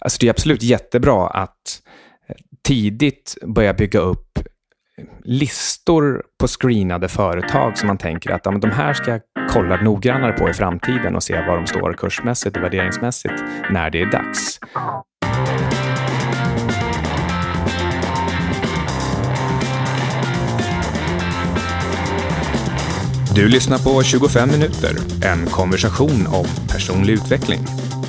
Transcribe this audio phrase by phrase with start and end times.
[0.00, 1.82] Alltså det är absolut jättebra att
[2.28, 4.38] eh, tidigt börja bygga upp
[5.24, 10.32] listor på screenade företag som man tänker att ja, de här ska jag kolla noggrannare
[10.32, 13.34] på i framtiden och se var de står kursmässigt och värderingsmässigt
[13.70, 14.60] när det är dags.
[23.34, 27.60] Du lyssnar på 25 minuter, en konversation om personlig utveckling.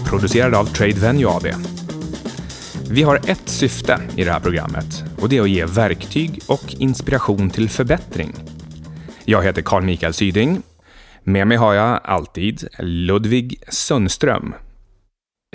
[0.06, 1.79] Producerad av Trade Venue AB.
[2.92, 6.76] Vi har ett syfte i det här programmet och det är att ge verktyg och
[6.80, 8.34] inspiration till förbättring.
[9.26, 10.62] Jag heter Carl Mikael Syding.
[11.24, 14.54] Med mig har jag alltid Ludvig Sundström.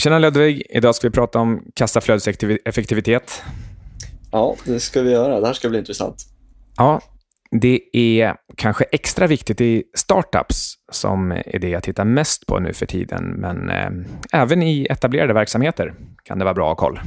[0.02, 3.42] Tjena Ludvig, idag ska vi prata om kassaflödeseffektivitet.
[4.32, 5.40] Ja, det ska vi göra.
[5.40, 6.16] Det här ska bli intressant.
[6.76, 7.00] Ja,
[7.60, 12.72] det är kanske extra viktigt i startups som är det jag tittar mest på nu
[12.72, 13.24] för tiden.
[13.24, 13.90] Men eh,
[14.32, 17.00] även i etablerade verksamheter kan det vara bra att ha koll.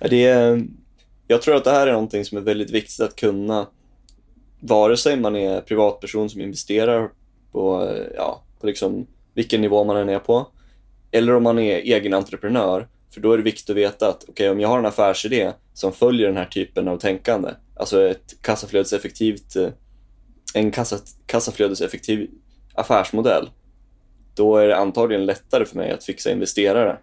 [0.00, 0.66] Det är,
[1.26, 3.66] jag tror att det här är någonting som är väldigt viktigt att kunna,
[4.60, 7.10] vare sig man är privatperson som investerar
[7.52, 10.46] på, ja, på liksom vilken nivå man än är på,
[11.10, 12.88] eller om man är egen entreprenör.
[13.14, 15.92] För då är det viktigt att veta att okay, om jag har en affärsidé som
[15.92, 19.68] följer den här typen av tänkande, alltså ett kassaflödeseffektivt, eh,
[20.54, 22.30] en kassa, kassaflödeseffektiv
[22.74, 23.50] affärsmodell,
[24.34, 26.98] då är det antagligen lättare för mig att fixa investerare.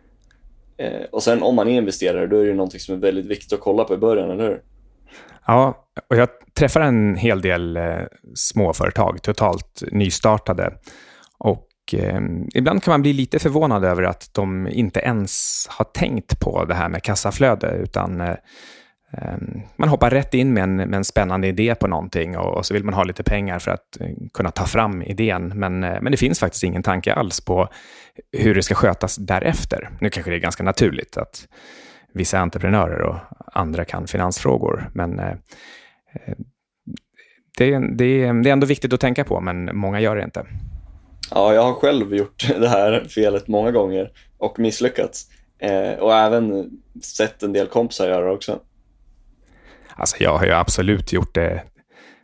[0.77, 3.53] Eh, och sen om man är investerare, då är det någonting som är väldigt viktigt
[3.53, 4.61] att kolla på i början, eller hur?
[5.47, 8.01] Ja, och jag träffar en hel del eh,
[8.35, 10.73] småföretag, totalt nystartade.
[11.37, 12.21] Och eh,
[12.55, 16.73] ibland kan man bli lite förvånad över att de inte ens har tänkt på det
[16.73, 18.35] här med kassaflöde, utan eh,
[19.11, 22.65] Ehm, man hoppar rätt in med en, med en spännande idé på någonting och, och,
[22.65, 25.47] så vill man ha lite pengar för att eh, kunna ta fram idén.
[25.55, 27.69] Men, eh, men det finns faktiskt ingen tanke alls på
[28.31, 29.89] hur det ska skötas därefter.
[30.01, 31.47] Nu kanske det är ganska naturligt att
[32.13, 33.15] vissa entreprenörer och
[33.53, 35.31] andra kan finansfrågor, men eh,
[36.13, 36.35] eh
[37.57, 40.45] det, det, det är ändå viktigt att tänka på, men många gör det inte.
[41.31, 45.25] Ja, jag har själv gjort det här felet många gånger och misslyckats.
[45.59, 46.71] Eh, och även
[47.03, 48.59] sett en del kompisar göra det också.
[49.97, 51.63] Alltså jag har ju absolut gjort det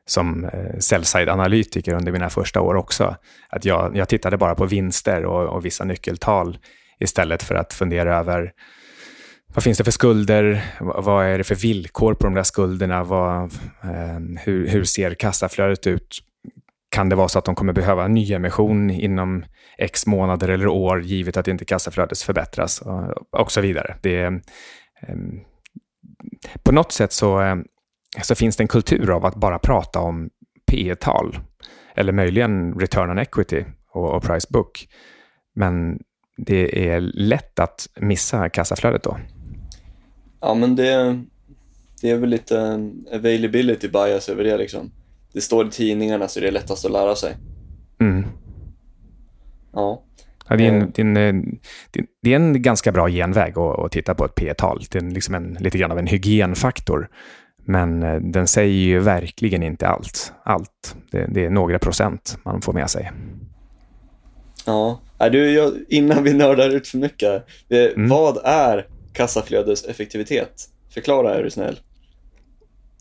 [0.06, 3.16] som eh, sell-side-analytiker under mina första år också.
[3.50, 6.58] Att jag, jag tittade bara på vinster och, och, vissa nyckeltal
[7.00, 8.52] istället för att fundera över
[9.54, 10.66] vad finns det för skulder?
[10.80, 13.04] Vad är det för villkor på de där skulderna?
[13.04, 13.44] Vad,
[13.84, 16.20] eh, hur, hur ser kassaflödet ut?
[16.90, 19.46] Kan det vara så att de kommer behöva nyemission inom
[19.78, 23.96] x månader eller år givet att inte kassaflödet förbättras och, och så vidare.
[24.02, 24.36] Det eh,
[26.64, 27.56] på något sätt så, eh,
[28.24, 30.30] så finns det en kultur av att bara prata om
[30.72, 31.40] P tal
[31.96, 34.88] eller möjligen return on equity och, och price book.
[35.56, 36.00] Men
[36.38, 39.18] det är lätt att missa kassaflödet då.
[40.42, 41.22] Ja, men det,
[42.02, 44.58] det är väl lite availability bias över det.
[44.58, 44.92] Liksom.
[45.34, 47.38] Det står i tidningarna så det är lättast att lära sig.
[48.00, 48.26] Mm.
[49.74, 50.04] Ja.
[50.48, 50.88] Ja, det, är en, eh.
[50.94, 54.36] det, är en, eh, det, är en, ganska bra genväg att, att titta på ett
[54.36, 54.84] P-tal.
[54.92, 57.10] Det är liksom en, lite grann av en hygienfaktor.
[57.66, 60.34] Men eh, den säger ju verkligen inte allt.
[60.44, 60.96] allt.
[61.12, 63.12] Det, det är några procent man får med sig.
[64.66, 65.00] Ja,
[65.32, 67.46] du, jag, innan vi nördar ut för mycket.
[67.70, 68.10] Mm.
[68.10, 70.70] Vad är kassaflödeseffektivitet?
[70.94, 71.80] Förklara är du snäll.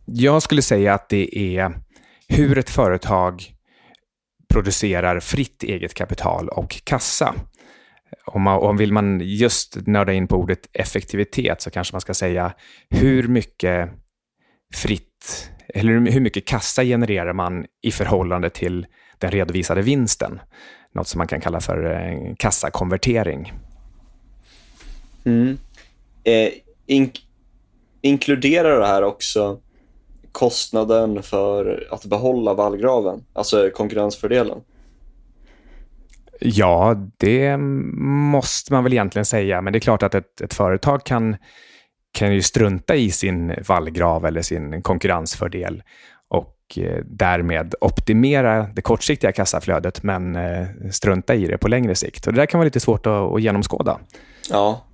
[0.05, 1.73] Jag skulle säga att det är
[2.29, 3.55] hur ett företag
[4.53, 7.35] producerar fritt eget kapital och kassa.
[8.27, 12.15] Om, man, om vill man just nörda in på ordet effektivitet så kanske man ska
[12.15, 12.53] säga
[12.91, 13.91] hur mycket
[14.75, 18.87] fritt, eller hur mycket kassa genererar man i förhållande till
[19.19, 20.41] den redovisade vinsten?
[20.95, 23.53] Något som man kan kalla för eh, kassakonvertering.
[25.25, 25.59] Mm.
[26.25, 26.49] Eh,
[26.87, 27.11] in
[28.03, 29.61] inkluderar det här också
[30.33, 34.59] kostnaden för att behålla vallgraven, alltså konkurrensfördelen?
[36.41, 41.05] Ja, det måste man väl egentligen säga, men det är klart att ett, ett företag
[41.05, 41.37] kan,
[42.13, 45.83] kan ju strunta i sin vallgrav eller sin konkurrensfördel
[46.29, 52.27] och eh, därmed optimera det kortsiktiga kassaflödet men eh, strunta i det på längre sikt.
[52.27, 53.99] Och det där kan vara lite svårt att, att genomskåda.
[54.51, 54.85] Ja,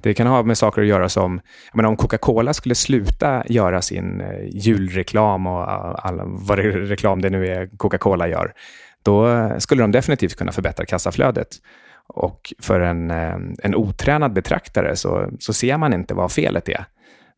[0.00, 3.82] det kan ha med saker att göra som, jag menar, om Coca-Cola skulle sluta göra
[3.82, 8.52] sin eh, julreklam och eh, all, vad det, reklam det nu är Coca-Cola gör,
[9.02, 11.48] då skulle de definitivt kunna förbättra kassaflödet.
[12.06, 16.84] Och för en, eh, en otränad betraktare så, så ser man inte vad felet är.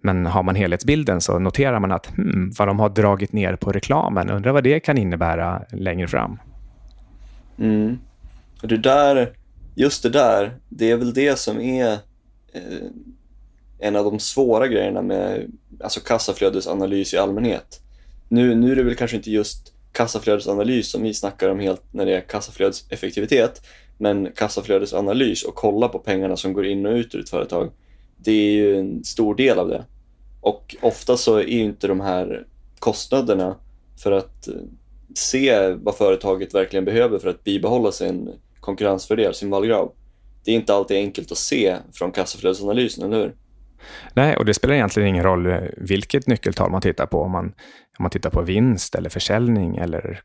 [0.02, 3.72] Men har man helhetsbilden så noterar man att hmm, vad de har dragit ner på
[3.72, 6.38] reklamen, undrar vad det kan innebära längre fram.
[7.58, 7.98] Mm.
[8.62, 9.32] Det där,
[9.74, 11.98] just det där, det är väl det som är
[12.52, 12.88] eh,
[13.78, 17.80] en av de svåra grejerna med alltså kassaflödesanalys i allmänhet.
[18.28, 22.06] Nu, nu är det väl kanske inte just kassaflödesanalys som vi snackar om helt när
[22.06, 23.62] det är kassaflödeseffektivitet,
[23.98, 27.70] men kassaflödesanalys och kolla på pengarna som går in och ut ur ett företag,
[28.16, 29.84] det är ju en stor del av det.
[30.40, 32.46] Och ofta så är ju inte de här
[32.78, 33.56] kostnaderna
[34.02, 34.54] för att eh,
[35.14, 39.92] se vad företaget verkligen behöver för att bibehålla sin konkurrensfördel, sin vallgrav.
[40.44, 43.34] Det är inte alltid enkelt att se från kassaflödesanalysen, eller hur?
[44.14, 47.22] Nej, och det spelar egentligen ingen roll eh, vilket nyckeltal man tittar på.
[47.22, 47.44] Om man,
[47.98, 50.20] om man tittar på vinst eller försäljning eller,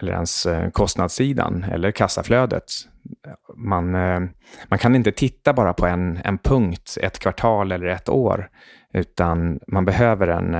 [0.00, 2.64] eller ens eh, kostnadssidan eller kassaflödet.
[3.56, 4.20] Man, eh,
[4.68, 8.48] man kan inte titta bara på en, en punkt, ett kvartal eller ett år,
[8.92, 10.54] utan man behöver en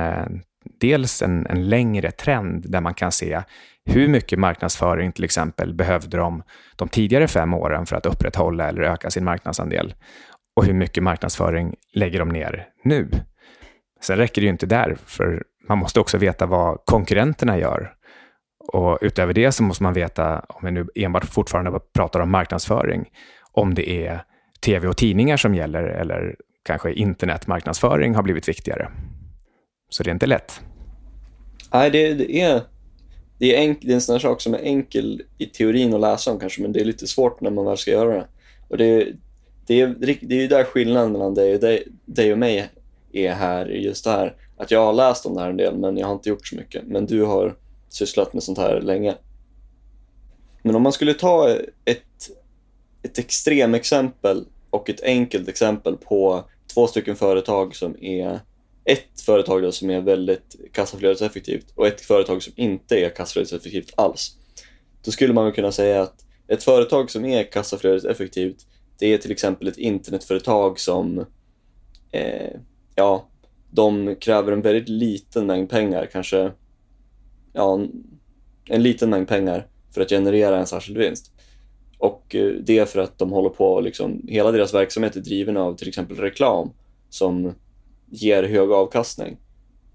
[0.79, 3.41] dels en, en längre trend där man kan se
[3.85, 6.43] hur mycket marknadsföring till exempel behövde de
[6.75, 9.93] de tidigare fem åren för att upprätthålla eller öka sin marknadsandel
[10.55, 13.09] och hur mycket marknadsföring lägger de ner nu.
[14.01, 17.93] Sen räcker det ju inte där, för man måste också veta vad konkurrenterna gör.
[18.73, 23.05] Och utöver det så måste man veta, om vi nu enbart fortfarande pratar om marknadsföring,
[23.51, 24.23] om det är
[24.65, 26.35] tv och tidningar som gäller eller
[26.65, 28.91] kanske internetmarknadsföring har blivit viktigare.
[29.95, 30.61] Så det är inte lätt.
[31.73, 32.61] Nej, det, det är,
[33.37, 36.01] det, är enk, det är en sån här sak som är enkel i teorin att
[36.01, 38.27] läsa om kanske, men det är lite svårt när man väl ska göra det.
[38.67, 39.07] Och det,
[39.67, 42.69] det, är, det är ju där skillnaden mellan dig och, dig, dig och mig
[43.13, 44.35] är här, just det här.
[44.57, 46.55] Att jag har läst om det här en del, men jag har inte gjort så
[46.55, 46.83] mycket.
[46.87, 47.55] Men du har
[47.89, 49.15] sysslat med sånt här länge.
[50.61, 51.49] Men om man skulle ta
[51.85, 52.29] ett,
[53.03, 56.43] ett extremexempel och ett enkelt exempel på
[56.73, 58.39] två stycken företag som är
[58.85, 64.37] ett företag då som är väldigt kassaflödeseffektivt och ett företag som inte är kassaflödeseffektivt alls.
[65.05, 68.65] Då skulle man kunna säga att ett företag som är kassaflödeseffektivt
[68.99, 71.25] det är till exempel ett internetföretag som
[72.11, 72.59] eh,
[72.95, 73.27] ja,
[73.71, 76.51] de kräver en väldigt liten mängd pengar, kanske
[77.53, 77.79] ja,
[78.69, 81.31] en liten mängd pengar för att generera en särskild vinst.
[81.97, 85.57] Och eh, det är för att de håller på, liksom, hela deras verksamhet är driven
[85.57, 86.69] av till exempel reklam
[87.09, 87.53] som
[88.15, 89.37] ger hög avkastning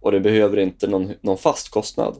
[0.00, 2.16] och det behöver inte någon, någon fast kostnad.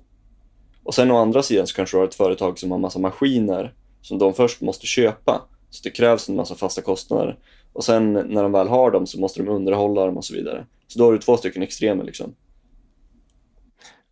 [0.82, 3.74] Och sen å andra sidan så kanske du har ett företag som har massa maskiner
[4.02, 5.42] som de först måste köpa.
[5.70, 7.38] Så det krävs en massa fasta kostnader.
[7.72, 10.66] Och sen när de väl har dem så måste de underhålla dem och så vidare.
[10.86, 12.34] Så då har du två stycken extremer liksom.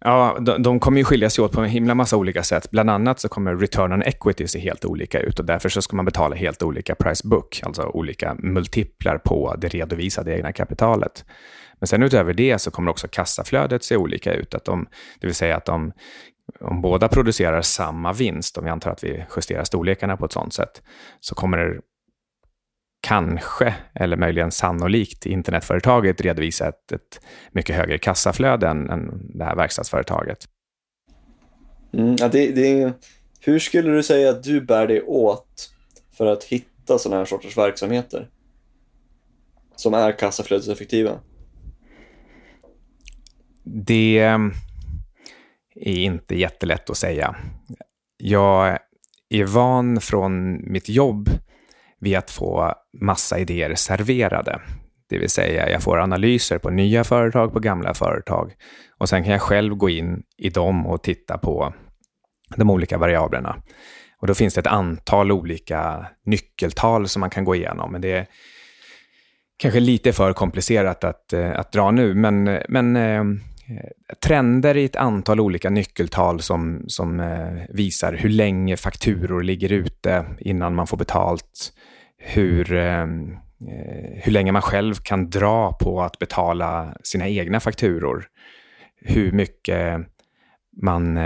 [0.00, 2.70] Ja, de, de kommer ju skilja sig åt på en himla massa olika sätt.
[2.70, 5.96] Bland annat så kommer return on equity se helt olika ut och därför så ska
[5.96, 11.24] man betala helt olika price book, alltså olika multiplar på det redovisade egna kapitalet.
[11.80, 14.54] Men sen utöver det så kommer också kassaflödet se olika ut.
[14.54, 14.86] Att de,
[15.20, 15.92] det vill säga att de,
[16.60, 20.54] om båda producerar samma vinst, om vi antar att vi justerar storlekarna på ett sådant
[20.54, 20.82] sätt,
[21.20, 21.80] så kommer det
[23.00, 27.20] kanske, eller möjligen sannolikt, internetföretaget redovisa ett, ett
[27.52, 30.38] mycket högre kassaflöde än, än det här verkstadsföretaget.
[31.92, 32.92] Mm, ja, det, det,
[33.40, 35.70] hur skulle du säga att du bär dig åt
[36.16, 38.28] för att hitta sådana här sorters verksamheter
[39.76, 41.20] som är kassaflödeseffektiva?
[43.70, 44.52] Det ehm,
[45.74, 47.36] är inte jättelätt att säga.
[48.16, 48.78] Jag
[49.28, 51.30] är van från mitt jobb
[52.00, 54.60] vid att få massa idéer serverade.
[55.08, 58.52] Det vill säga, jag får analyser på nya företag, på gamla företag.
[58.98, 61.74] Och sen kan jag själv gå in i dem och titta på
[62.56, 63.62] de olika variablerna.
[64.20, 67.92] Och då finns det ett antal olika nyckeltal som man kan gå igenom.
[67.92, 68.26] Men det är
[69.56, 72.14] kanske lite för komplicerat att, eh, att dra nu.
[72.14, 78.12] Men, eh, men ehm, Eh, trender i ett antal olika nyckeltal som, som eh, visar
[78.12, 81.72] hur länge fakturor ligger ute innan man får betalt.
[82.18, 83.32] Hur, ehm,
[83.68, 88.26] eh, hur länge man själv kan dra på att betala sina egna fakturor.
[89.00, 90.00] Hur mycket
[90.82, 91.18] man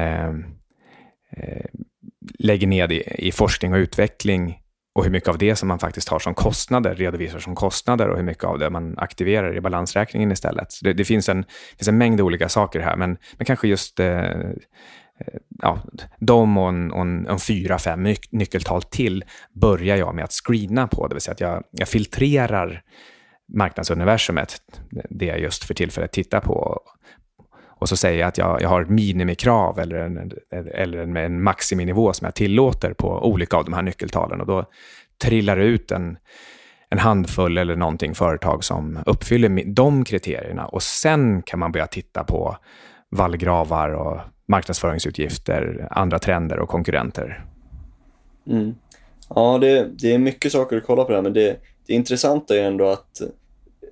[2.39, 4.62] lägger ned i, i forskning och utveckling
[4.95, 8.17] och hur mycket av det som man faktiskt har som kostnader, redovisar som kostnader och
[8.17, 10.69] hur mycket av det man aktiverar i balansräkningen istället.
[10.83, 11.45] Det, det, finns, en,
[11.79, 14.55] finns en mängd olika saker här, men, men kanske just eh, eh
[15.63, 15.79] ja,
[16.19, 20.87] de och, en, och en, en fyra, fem nyckeltal till börjar jag med att screena
[20.87, 22.83] på, det vill säga att jag, jag filtrerar
[23.55, 24.57] marknadsuniversumet,
[25.11, 26.81] det jag just för tillfället tittar på,
[27.83, 30.33] och så säger jag att jag, jag har minimikrav eller en,
[30.75, 34.41] eller en, en maximinivå som jag tillåter på olika av de här nyckeltalen.
[34.41, 34.65] Och då
[35.23, 36.17] trillar det ut en,
[36.89, 40.67] en handfull eller någonting företag som uppfyller de kriterierna.
[40.67, 42.57] Och sen kan man börja titta på
[43.11, 47.45] vallgravar och marknadsföringsutgifter, andra trender och konkurrenter.
[48.47, 48.75] Mm.
[49.29, 52.57] Ja, det, det är mycket saker att kolla på det här, men det, det intressanta
[52.57, 53.21] är ändå att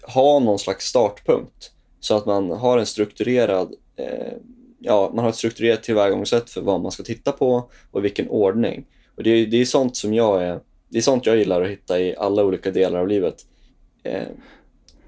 [0.03, 4.33] ha någon slags startpunkt så att man har en strukturerad eh,
[4.81, 8.29] ja, man har ett strukturerat tillvägagångssätt för vad man ska titta på och i vilken
[8.29, 8.87] ordning.
[9.17, 11.71] Och det, är, det är sånt som jag är, det är sånt jag gillar att
[11.71, 13.35] hitta i alla olika delar av livet.
[14.03, 14.29] Eh,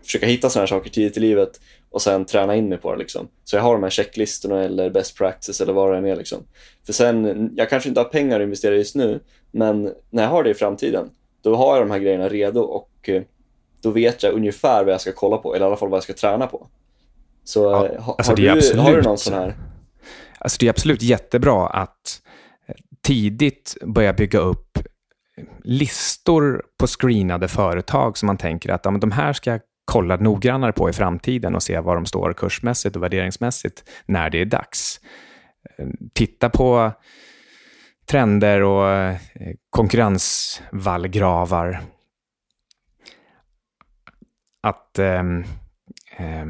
[0.03, 2.99] försöka hitta såna här saker tidigt i livet och sen träna in mig på det.
[2.99, 3.29] Liksom.
[3.45, 6.17] Så jag har de här checklistorna eller best practice eller vad det än är.
[6.17, 6.39] Liksom.
[6.87, 9.21] För sen, jag kanske inte har pengar att investera just nu,
[9.51, 11.11] men när jag har det i framtiden,
[11.43, 13.23] då har jag de här grejerna redo och eh,
[13.83, 16.05] då vet jag ungefär vad jag ska kolla på, eller i alla fall vad jag
[16.05, 16.69] ska träna på.
[17.45, 19.57] Så ja, eh, alltså har, du, absolut, har du någon sån här?
[20.39, 22.23] Alltså det är absolut jättebra att
[23.03, 24.79] tidigt börja bygga upp
[25.65, 30.17] listor på screenade företag som man tänker att ja, men de här ska jag kolla
[30.17, 34.45] noggrannare på i framtiden och se var de står kursmässigt och värderingsmässigt när det är
[34.45, 35.01] dags.
[35.79, 36.93] Eh, titta på
[38.07, 39.17] trender och eh,
[39.71, 41.81] konkurrensvallgravar.
[44.63, 45.45] Att um,
[46.19, 46.47] um, eh,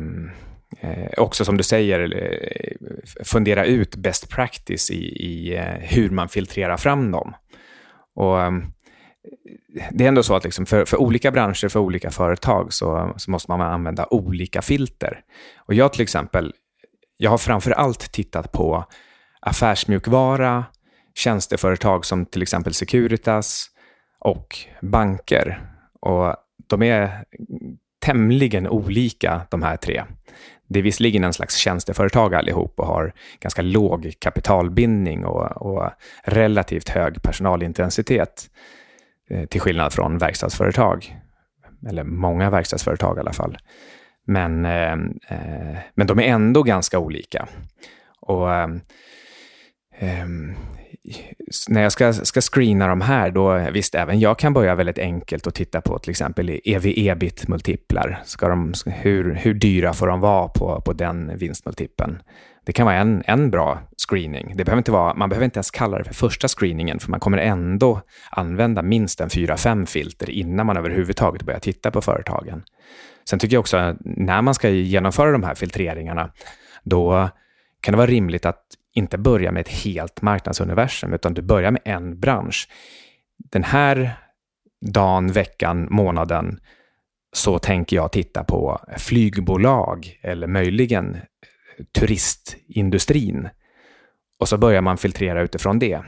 [0.82, 6.28] Eh, också som du säger, eh, fundera ut best practice i, i eh, hur man
[6.28, 7.34] filtrerar fram dem.
[8.14, 8.52] Och, eh,
[9.90, 13.30] det är ändå så att liksom för, för, olika branscher, för olika företag, så, så,
[13.30, 15.20] måste man använda olika filter.
[15.56, 16.52] Och jag till exempel,
[17.16, 18.84] jag har framför allt tittat på
[19.40, 20.64] affärsmjukvara,
[21.14, 23.66] tjänsteföretag som till exempel Securitas
[24.18, 25.62] och banker.
[26.00, 26.36] Och
[26.66, 27.24] de är
[28.02, 30.04] tämligen olika, de här tre.
[30.72, 35.90] Det är visserligen en slags tjänsteföretag allihop och har ganska låg kapitalbindning och, och
[36.24, 38.48] relativt hög personalintensitet.
[39.32, 41.16] Eh, till skillnad från verkstadsföretag.
[41.88, 43.58] Eller många verkstadsföretag i alla fall.
[44.26, 44.92] Men, eh,
[45.28, 47.48] eh men de är ändå ganska olika.
[48.20, 48.68] Och eh,
[49.98, 50.26] eh
[51.68, 55.46] när jag ska, ska screena de här, då visst, även jag kan börja väldigt enkelt
[55.46, 58.22] och titta på till exempel ev-ebit-multiplar.
[58.86, 62.22] hur, hur dyra får de vara på, på den vinstmultipeln?
[62.64, 63.78] Det kan vara en, en bra
[64.08, 64.52] screening.
[64.56, 67.20] Det behöver inte vara, man behöver inte ens kalla det för första screeningen, för man
[67.20, 72.62] kommer ändå använda minst en fyra, fem filter innan man överhuvudtaget börjar titta på företagen.
[73.28, 76.30] Sen tycker jag också att när man ska genomföra de här filtreringarna,
[76.84, 77.30] då
[77.80, 78.62] kan det vara rimligt att
[78.94, 82.68] inte börja med ett helt marknadsuniversum, utan du börjar med en bransch.
[83.38, 84.16] Den här
[84.80, 86.60] dagen, veckan, månaden
[87.32, 91.16] så tänker jag titta på flygbolag eller möjligen
[91.98, 93.48] turistindustrin.
[94.38, 96.02] Och så börjar man filtrera utifrån det.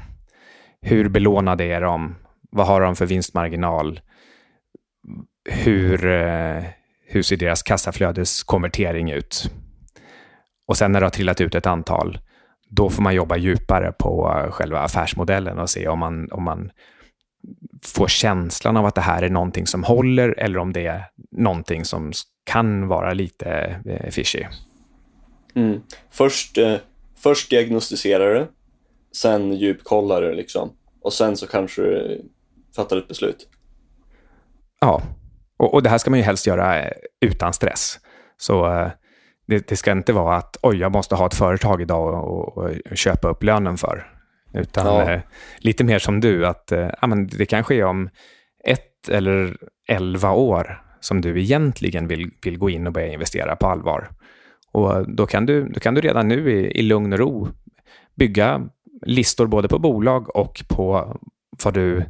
[0.82, 2.14] Hur belånade är de?
[2.50, 4.00] Vad har de för vinstmarginal?
[5.50, 6.64] Hur, eh,
[7.06, 9.50] hur ser deras kassaflödeskonvertering ut?
[10.66, 12.18] Och sen när det har trillat ut ett antal,
[12.76, 16.70] då får man jobba djupare på själva affärsmodellen och se om man, om man
[17.84, 21.84] får känslan av att det här är någonting som håller eller om det är någonting
[21.84, 22.12] som
[22.44, 24.44] kan vara lite eh, fishy.
[25.54, 25.80] Mm.
[26.10, 26.76] Först, eh,
[27.16, 28.46] först diagnostiserar du,
[29.12, 30.72] sen djupkollar du liksom.
[31.02, 32.22] Och sen så kanske du
[32.76, 33.48] fattar ett beslut.
[34.80, 35.02] Ja,
[35.56, 37.98] och, och det här ska man ju helst göra eh, utan stress.
[38.36, 38.90] Så eh,
[39.46, 42.70] det, det, ska inte vara att oj, jag måste ha ett företag idag och, och,
[42.90, 44.06] och köpa upp lönen för.
[44.52, 45.12] Utan ja.
[45.12, 45.20] eh,
[45.58, 48.08] lite mer som du, att eh, ja, men det kanske är om
[48.64, 49.56] ett eller
[49.88, 54.10] elva år som du egentligen vill, vill gå in och börja investera på allvar.
[54.72, 57.48] Och då kan du, då kan du redan nu i, i lugn och ro
[58.14, 58.68] bygga
[59.06, 61.16] listor både på bolag och på
[61.64, 62.04] vad du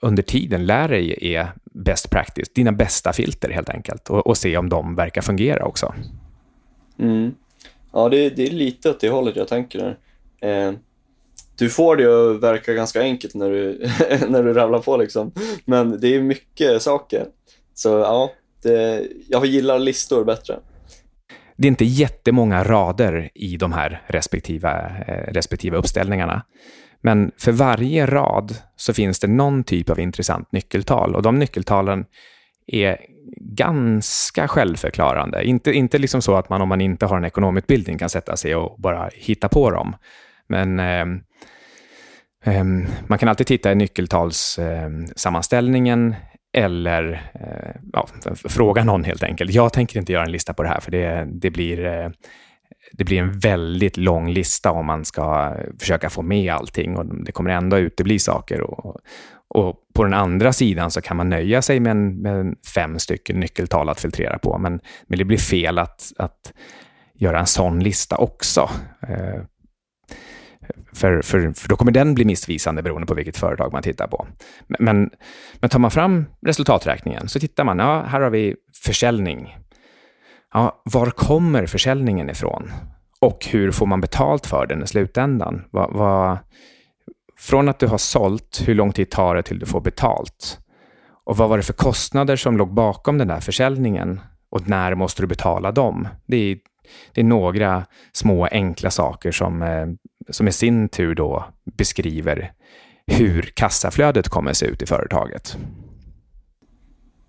[0.00, 4.56] under tiden lär dig är best practice, dina bästa filter helt enkelt och, och se
[4.56, 5.94] om de verkar fungera också.
[7.02, 7.34] Mm.
[7.92, 9.96] Ja, det, det, är lite åt det hållet jag tänker.
[10.40, 10.72] Eh,
[11.58, 13.88] du får det att verka ganska enkelt när du,
[14.28, 15.32] när du ramlar på liksom,
[15.64, 17.26] men det är mycket saker.
[17.74, 18.32] Så ja,
[18.62, 20.58] det, jag gillar listor bättre.
[21.56, 26.42] Det är inte jättemånga rader i de här respektiva, eh, respektive uppställningarna.
[27.00, 32.04] Men för varje rad så finns det någon typ av intressant nyckeltal och de nyckeltalen
[32.66, 32.98] är
[33.36, 35.44] ganska självförklarande.
[35.44, 38.54] Inte, inte liksom så att man om man inte har en ekonomutbildning kan sätta sig
[38.54, 39.96] och bara hitta på dem.
[40.48, 41.06] Men eh,
[42.44, 42.64] eh,
[43.06, 46.16] man kan alltid titta i nyckeltalssammanställningen eh,
[46.54, 47.30] eller
[47.92, 49.52] ja, fråga någon helt enkelt.
[49.52, 52.08] Jag tänker inte göra en lista på det här, för det, det blir eh,
[52.92, 57.32] det blir en väldigt lång lista om man ska försöka få med allting och det
[57.32, 58.60] kommer ändå utebli saker.
[58.60, 58.96] Och,
[59.48, 63.40] och på den andra sidan så kan man nöja sig med, en, med fem stycken
[63.40, 66.52] nyckeltal att filtrera på, men, men det blir fel att, att
[67.14, 68.70] göra en sån lista också.
[69.08, 69.42] Eh,
[70.94, 74.26] För, för, för då kommer den bli missvisande beroende på vilket företag man tittar på.
[74.78, 75.10] Men,
[75.60, 79.56] men tar man fram resultaträkningen så tittar man, ja, här har vi försäljning.
[80.52, 82.72] Ja, var kommer försäljningen ifrån?
[83.20, 85.64] Och hur får man betalt för den i slutändan?
[85.70, 86.38] Va, va,
[87.38, 90.58] från att du har sålt, hur lång tid tar det till du får betalt?
[91.24, 94.20] Och vad var det för kostnader som låg bakom den där försäljningen?
[94.50, 96.08] Och när måste du betala dem?
[96.26, 96.58] Det är,
[97.12, 99.86] det är några små enkla saker som, eh,
[100.30, 101.44] som i sin tur då
[101.76, 102.52] beskriver
[103.06, 105.56] hur kassaflödet kommer se ut i företaget.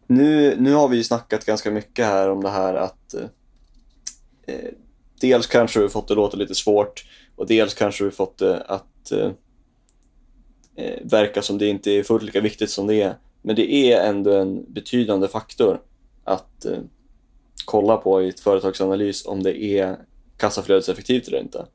[0.07, 3.25] Nu, nu har vi ju snackat ganska mycket här om det här att eh,
[4.47, 4.71] eh
[5.21, 7.05] dels kanske vi fått det låta lite svårt
[7.35, 9.31] och dels kanske vi fått det att eh,
[10.75, 13.17] eh, verka som det inte är fullt lika viktigt som det är.
[13.41, 15.81] Men det är ändå en betydande faktor
[16.23, 16.79] att eh,
[17.65, 19.97] kolla på i ett företagsanalys om det är
[20.37, 21.65] kassaflödeseffektivt eller inte.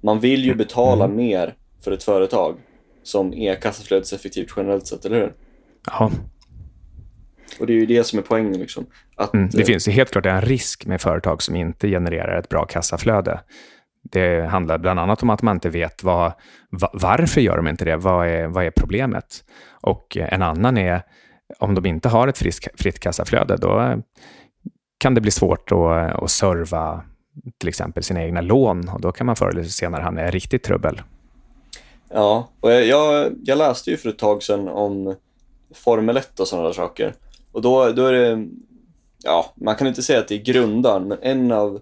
[0.00, 1.16] Man vill ju betala mm.
[1.16, 2.56] mer för ett företag
[3.02, 5.34] som är kassaflödeseffektivt generellt sett, eller hur?
[5.86, 6.10] Ja.
[7.60, 8.60] Och det är ju det som är poängen.
[8.60, 8.86] Liksom.
[9.16, 12.38] Att, mm, det eh, finns ju helt klart en risk med företag som inte genererar
[12.38, 13.40] ett bra kassaflöde.
[14.02, 16.32] Det handlar bland annat om att man inte vet vad,
[16.92, 17.96] varför gör de inte det?
[17.96, 19.44] Vad är, vad är problemet?
[19.80, 21.02] Och en annan är
[21.58, 24.02] om de inte har ett fritt, fritt kassaflöde, då
[24.98, 27.02] kan det bli svårt att, att serva
[27.58, 30.62] till exempel sina egna lån och då kan man förr eller senare hamna i riktigt
[30.62, 31.00] trubbel.
[32.08, 35.14] Ja, och jag, jag, läste ju för ett tag sedan om
[35.74, 37.14] Formel 1 och sådana saker.
[37.56, 38.48] Och då, då är det,
[39.22, 41.80] ja, man kan inte säga att det är grundaren, men en av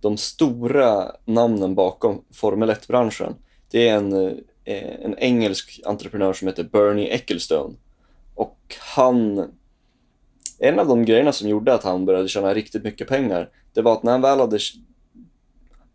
[0.00, 3.34] de stora namnen bakom Formel 1-branschen,
[3.70, 4.12] det är en,
[4.64, 7.74] eh, en engelsk entreprenör som heter Bernie Ecclestone.
[8.34, 8.58] Och
[8.94, 9.50] han,
[10.58, 13.92] en av de grejerna som gjorde att han började tjäna riktigt mycket pengar, det var
[13.92, 14.58] att när han väl hade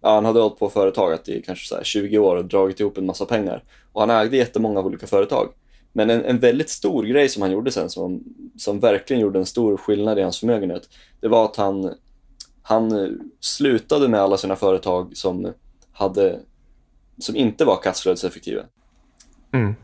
[0.01, 3.05] Ja, han hade hållit på företaget i kanske så 20 år och dragit ihop en
[3.05, 3.63] massa pengar.
[3.91, 5.53] Och han ägde jättemånga olika företag.
[5.93, 8.23] Men en, en väldigt stor grej som han gjorde sen, som,
[8.57, 11.93] som verkligen gjorde en stor skillnad i hans förmögenhet, det var att han,
[12.61, 15.53] han slutade med alla sina företag som,
[15.91, 16.39] hade,
[17.17, 18.61] som inte var kassaflödeseffektiva.
[19.53, 19.75] Mm.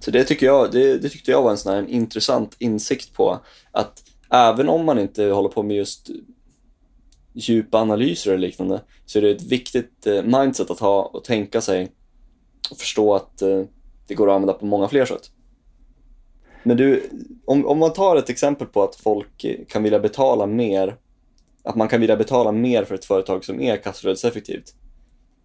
[0.00, 3.40] Så det, tycker jag, det, det, tyckte jag var en sån en intressant insikt på
[3.70, 6.10] att även om man inte håller på med just
[7.32, 11.60] djupa analyser och liknande så är det ett viktigt eh, mindset att ha och tänka
[11.60, 11.92] sig
[12.70, 13.62] och förstå att eh,
[14.08, 15.30] det går att använda på många fler sätt.
[16.62, 17.10] Men du,
[17.44, 20.96] om, om man tar ett exempel på att folk kan vilja betala mer,
[21.62, 24.74] att man kan vilja betala mer för ett företag som är kassaflödeseffektivt.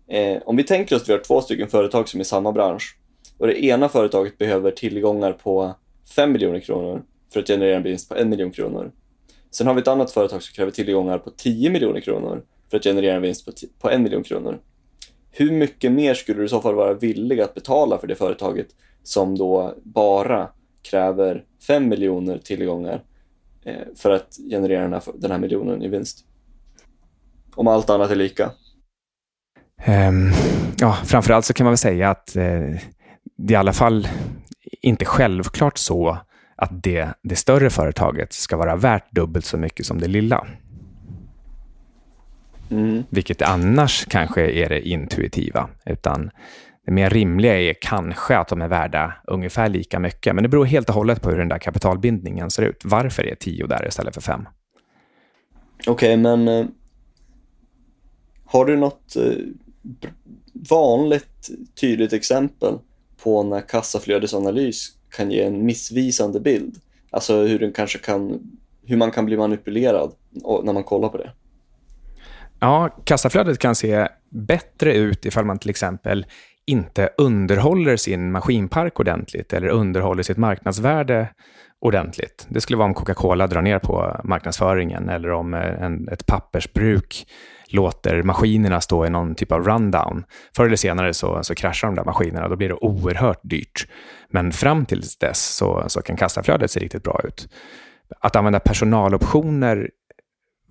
[0.07, 2.51] Eh, om vi tänker oss att vi har två stycken företag som är i samma
[2.51, 2.97] bransch
[3.37, 5.75] och det ena företaget behöver tillgångar på
[6.15, 8.91] 5 miljoner kronor för att generera en vinst på 1 miljon kronor.
[9.51, 12.83] Sen har vi ett annat företag som kräver tillgångar på 10 miljoner kronor för att
[12.83, 14.59] generera en vinst på, på 1 miljon kronor
[15.37, 18.67] hur mycket mer skulle du i så fall vara villig att betala för det företaget
[19.03, 20.49] som då bara
[20.89, 23.03] kräver 5 miljoner tillgångar
[23.65, 26.25] eh, för att generera den här, den här miljonen i vinst?
[27.55, 28.51] Om allt annat är lika.
[29.87, 30.31] Um,
[30.77, 32.79] ja, framförallt så kan man väl säga att eh,
[33.37, 34.07] det i alla fall
[34.81, 36.17] inte självklart så
[36.55, 40.47] att det, det större företaget ska vara värt dubbelt så mycket som det lilla.
[42.71, 43.03] Mm.
[43.09, 45.69] Vilket annars kanske är det intuitiva.
[45.85, 46.31] Utan
[46.85, 50.35] det mer rimliga är kanske att de är värda ungefär lika mycket.
[50.35, 52.81] Men det beror helt och hållet på hur den där kapitalbindningen ser ut.
[52.83, 54.47] Varför är 10 där istället för 5?
[55.87, 56.65] Okej, okay, men eh,
[58.45, 59.31] har du något eh,
[60.69, 61.49] vanligt
[61.81, 62.73] tydligt exempel
[63.23, 66.75] på när kassaflödesanalys kan ge en missvisande bild?
[67.09, 68.51] Alltså hur, den kanske kan,
[68.85, 70.11] hur man kan bli manipulerad
[70.63, 71.31] när man kollar på det?
[72.59, 76.25] Ja, kassaflödet kan se bättre ut ifall man till exempel
[76.65, 81.29] inte underhåller sin maskinpark ordentligt eller underhåller sitt marknadsvärde
[81.79, 82.47] ordentligt.
[82.49, 87.27] Det skulle vara om Coca-Cola drar ner på marknadsföringen eller om eh, en, ett pappersbruk
[87.69, 90.23] låter maskinerna stå i någon typ av rundown.
[90.55, 93.87] Förr eller senare så, så kraschar de där maskinerna och då blir det oerhört dyrt.
[94.29, 97.49] Men fram till dess så, så kan kassaflödet se riktigt bra ut.
[98.19, 99.89] Att använda personaloptioner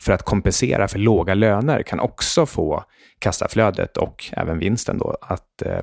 [0.00, 2.84] för att kompensera för låga löner kan också få
[3.18, 5.80] kassaflödet och även vinsten då att, eh,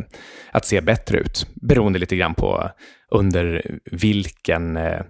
[0.52, 1.48] att se bättre ut.
[1.56, 2.70] Beroende lite grann på
[3.12, 5.02] under vilken eh,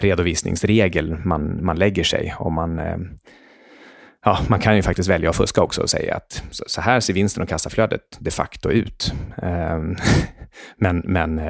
[0.00, 2.34] redovisningsregel man, man lägger sig.
[2.38, 2.96] Om man, eh,
[4.24, 7.14] ja, man kan ju faktiskt välja att fuska också och säga att så här ser
[7.14, 9.12] vinsten och kassaflödet de facto ut.
[9.42, 9.96] Ehm,
[10.76, 11.40] men, men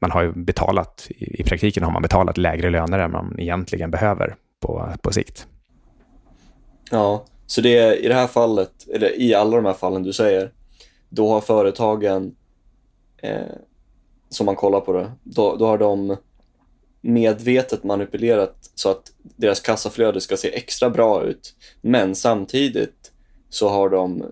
[0.00, 4.34] man har ju betalat, i praktiken har man betalat lägre löner än man egentligen behöver
[4.62, 5.46] på, på sikt.
[6.90, 10.12] Ja, så det är i det här fallet, eller i alla de här fallen du
[10.12, 10.52] säger,
[11.08, 12.36] då har företagen,
[13.16, 13.54] eh,
[14.28, 16.16] som man kollar på det, då, då har de
[17.00, 21.54] medvetet manipulerat så att deras kassaflöde ska se extra bra ut.
[21.80, 23.12] Men samtidigt
[23.48, 24.22] så har de,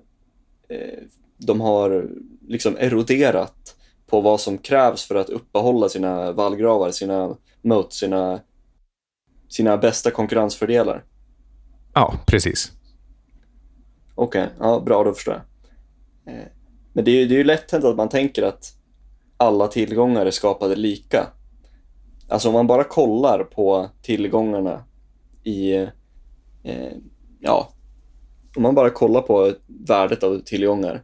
[0.69, 0.99] eh,
[1.39, 2.09] de har
[2.49, 8.41] liksom eroderat på vad som krävs för att uppehålla sina vallgravar, sina moat, sina,
[9.49, 11.05] sina bästa konkurrensfördelar.
[11.99, 12.73] Ja, precis.
[14.15, 16.35] Okej, okay, ja, bra då förstår jag.
[16.35, 16.43] Eh,
[16.93, 18.73] men det är, det är ju lätt hänt att man tänker att
[19.37, 21.27] alla tillgångar är skapade lika.
[22.29, 24.85] Alltså om man bara kollar på tillgångarna
[25.45, 25.73] i,
[26.63, 26.93] eh,
[27.41, 27.73] ja,
[28.57, 31.03] om man bara kollar på värdet av tillgångar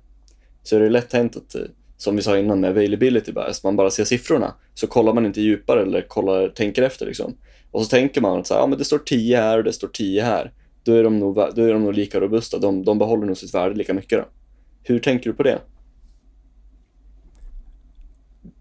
[0.63, 1.63] så är det lätt hänt att, eh,
[1.97, 5.41] som vi sa innan med availability bias, man bara ser siffrorna så kollar man inte
[5.41, 7.37] djupare eller kollar, tänker efter liksom.
[7.71, 9.73] Och så tänker man att så här, ja, men det står 10 här och det
[9.73, 10.53] står 10 här.
[10.85, 13.55] Då är de nog, då är de nog lika robusta, de, de behåller nog sitt
[13.55, 14.19] värde lika mycket.
[14.19, 14.25] Då.
[14.83, 15.59] Hur tänker du på det?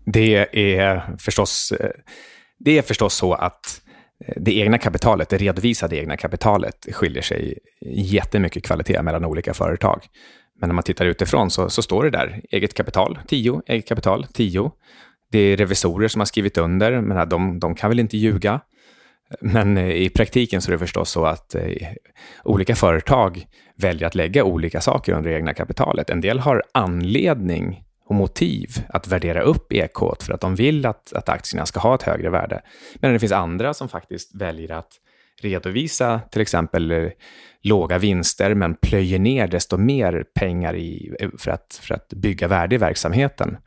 [0.05, 1.89] Det är förstås, eh,
[2.59, 3.81] det är förstås så att
[4.25, 7.57] eh, det egna kapitalet, det redovisade egna kapitalet, skiljer sig
[7.95, 10.05] jättemycket kvalitet mellan olika företag.
[10.59, 14.25] Men när man tittar utifrån så, så står det där, eget kapital 10, eget kapital
[14.33, 14.71] 10.
[15.31, 18.61] Det är revisorer som har skrivit under, men de, de kan väl inte ljuga.
[19.41, 21.87] Men eh, i praktiken så är det förstås så att eh,
[22.43, 26.09] olika företag väljer att lägga olika saker under det egna kapitalet.
[26.09, 31.13] En del har anledning och motiv att värdera upp EK för att de vill att,
[31.13, 32.61] att aktierna ska ha ett högre värde.
[32.95, 34.91] Men det finns andra som faktiskt väljer att
[35.41, 37.09] redovisa till exempel eh,
[37.61, 42.75] låga vinster men plöjer ner desto mer pengar i, för, att, för att bygga värde
[42.75, 43.57] i verksamheten.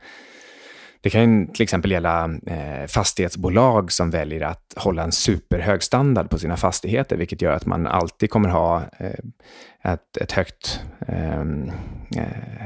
[1.01, 6.39] Det kan till exempel gälla eh, fastighetsbolag som väljer att hålla en superhög standard på
[6.39, 11.71] sina fastigheter, vilket gör att man alltid kommer ha eh, ett, ett högt ehm,
[12.17, 12.65] eh,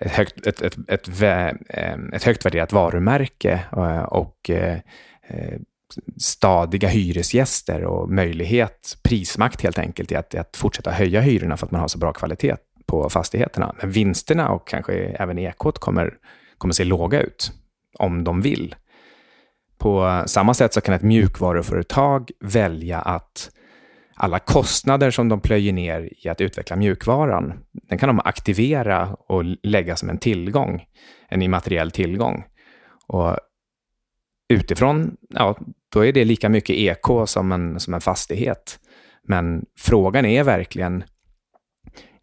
[0.00, 1.22] ett högt, ett, ett, ett,
[1.68, 3.60] ehm, ett, högt värderat varumärke
[4.08, 4.50] och
[6.18, 11.70] stadiga hyresgäster och möjlighet, prismakt helt enkelt, i att, att fortsätta höja hyrorna för att
[11.70, 13.74] man har så bra kvalitet på fastigheterna.
[13.80, 16.14] Men vinsterna och kanske även ekot kommer
[16.58, 17.52] kommer se låga ut,
[17.98, 18.74] om de vill.
[19.78, 23.50] På samma sätt så kan ett mjukvaruföretag välja att
[24.16, 29.44] alla kostnader som de plöjer ner i att utveckla mjukvaran, den kan de aktivera och
[29.62, 30.84] lägga som en tillgång,
[31.28, 32.44] en immateriell tillgång.
[33.06, 33.38] Och
[34.48, 35.58] utifrån, ja,
[35.92, 38.78] då är det lika mycket EK som en, som en fastighet.
[39.22, 41.04] Men frågan är verkligen,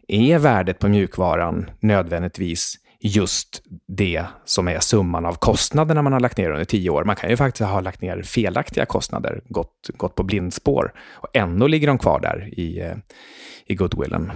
[0.08, 6.38] är värdet på mjukvaran nödvändigtvis just det som är summan av kostnaderna man har lagt
[6.38, 7.04] ner under tio år.
[7.04, 11.68] Man kan ju faktiskt ha lagt ner felaktiga kostnader, gått, gått på blindspår och ändå
[11.68, 12.96] ligger de kvar där i, eh,
[13.66, 14.32] i goodwillen.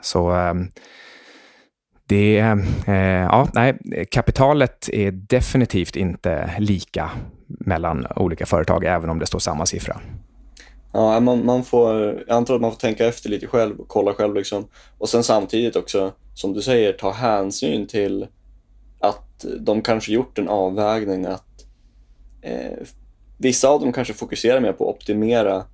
[0.00, 0.68] Så ehm,
[2.08, 2.38] det,
[2.86, 3.78] eh, ja, nej,
[4.10, 7.10] kapitalet är definitivt inte lika
[7.46, 10.00] mellan olika företag, även om det står samma siffra.
[10.96, 11.94] Ja, man, man får,
[12.26, 14.34] jag antar att man får tänka efter lite själv och kolla själv.
[14.34, 14.68] Liksom.
[14.98, 18.26] Och sen samtidigt också, som du säger, ta hänsyn till
[19.00, 21.66] att de kanske gjort en avvägning att
[22.42, 22.78] eh,
[23.38, 25.64] vissa av dem kanske fokuserar mer på att optimera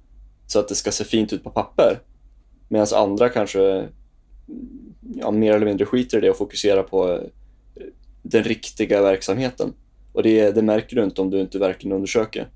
[0.47, 1.99] så att det ska se fint ut på papper.
[2.69, 3.89] Medan andra kanske
[5.17, 7.21] ja, mer eller mindre skiter i det och fokuserar på eh,
[8.23, 9.73] den riktiga verksamheten.
[10.13, 12.49] Och det, det märker du inte om du inte verkligen undersöker.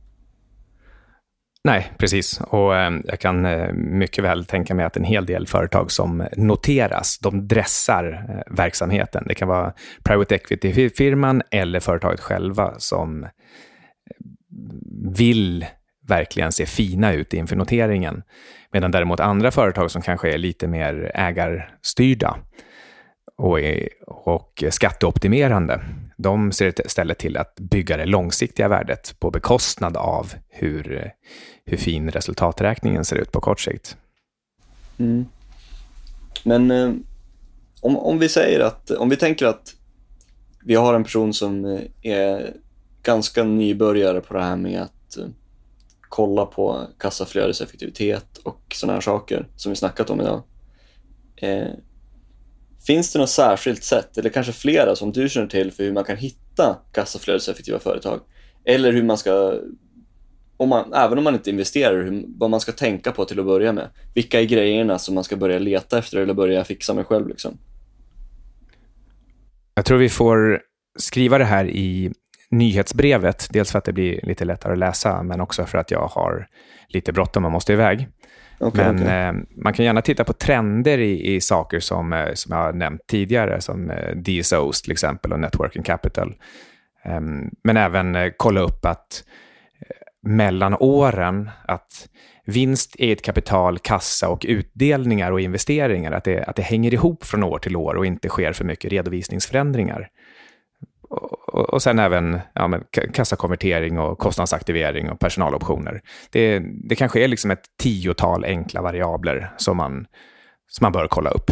[1.66, 2.40] Nej, precis.
[2.40, 6.26] Och eh, jag kan eh, mycket väl tänka mig att en hel del företag som
[6.36, 9.24] noteras, de dressar eh, verksamheten.
[9.28, 9.72] Det kan vara
[10.04, 13.26] private equity-firman eller företaget själva som
[15.16, 15.66] vill
[16.08, 18.22] verkligen se fina ut inför noteringen.
[18.72, 22.36] Medan däremot andra företag som kanske är lite mer ägarstyrda
[23.36, 23.58] och,
[24.06, 25.80] och skatteoptimerande,
[26.16, 31.12] de ser istället till att bygga det långsiktiga värdet på bekostnad av hur,
[31.64, 33.96] hur fin resultaträkningen ser ut på kort sikt.
[34.98, 35.26] Mm.
[36.44, 36.92] Men eh,
[37.80, 39.74] om, om vi säger att, om vi tänker att
[40.64, 42.54] vi har en person som eh, är
[43.02, 45.26] ganska nybörjare på det här med att eh,
[46.00, 50.42] kolla på kassaflödeseffektivitet och sådana här saker som vi snackat om idag.
[51.36, 51.68] Eh,
[52.86, 56.04] finns det något särskilt sätt, eller kanske flera som du känner till för hur man
[56.04, 58.20] kan hitta kassaflödeseffektiva företag?
[58.64, 59.60] Eller hur man ska
[60.56, 63.46] om man, även om man inte investerar, hur, vad man ska tänka på till att
[63.46, 63.88] börja med.
[64.14, 67.28] Vilka är grejerna som man ska börja leta efter eller börja fixa med själv?
[67.28, 67.58] Liksom?
[69.74, 70.60] Jag tror vi får
[70.98, 72.12] skriva det här i
[72.50, 73.48] nyhetsbrevet.
[73.50, 76.46] Dels för att det blir lite lättare att läsa, men också för att jag har
[76.88, 78.08] lite bråttom och måste iväg.
[78.58, 79.14] Okay, men okay.
[79.14, 82.72] Eh, man kan gärna titta på trender i, i saker som, eh, som jag har
[82.72, 86.34] nämnt tidigare, som eh, DSOs till exempel och Networking Capital.
[87.04, 89.24] Um, men även eh, kolla upp att
[90.22, 92.08] mellan åren, att
[92.44, 97.42] vinst, eget kapital, kassa och utdelningar och investeringar, att det, att det hänger ihop från
[97.42, 100.08] år till år och inte sker för mycket redovisningsförändringar.
[101.16, 106.00] Och, och sen även ja, men kassakonvertering och kostnadsaktivering och personaloptioner.
[106.30, 110.06] Det, det kanske är liksom ett tiotal enkla variabler som man,
[110.68, 111.50] som man bör kolla upp.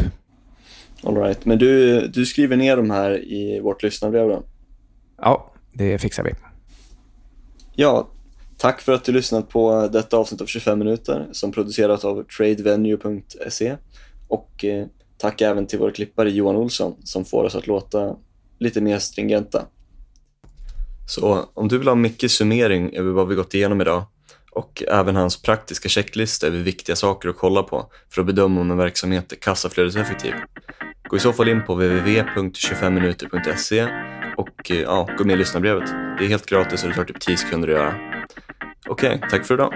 [1.03, 1.45] All right.
[1.45, 4.43] Men du, du skriver ner de här i vårt lyssnarbrev då?
[5.23, 6.31] Ja, det fixar vi.
[7.77, 8.09] Ja,
[8.59, 13.77] tack för att du lyssnat på detta avsnitt av 25 minuter som producerat av tradevenue.se
[14.29, 18.17] och eh, tack även till vår klippare Johan Olsson som får oss att låta
[18.59, 19.67] lite mer stringenta.
[21.07, 24.05] Så om du vill ha Mickes summering över vad vi gått igenom idag
[24.51, 28.71] och även hans praktiska checklista över viktiga saker att kolla på för att bedöma om
[28.71, 30.35] en verksamhet är kassaflödeseffektiv.
[31.09, 33.89] Gå i så fall in på www.25minuter.se
[34.37, 35.91] och eh, ja, gå med i lyssnarbrevet.
[36.19, 37.95] Det är helt gratis och det tar typ 10 sekunder att göra.
[38.89, 39.75] Okej, okay, tack för idag.